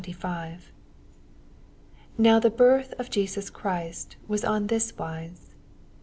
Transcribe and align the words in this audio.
18—25. 0.03 0.07
18 0.07 0.59
Now 2.17 2.39
the 2.39 2.49
birth 2.49 2.91
ox 2.99 3.07
Jesus 3.07 3.51
Christ 3.51 4.15
Was 4.27 4.43
ou 4.43 4.59
this 4.65 4.97
wise. 4.97 5.51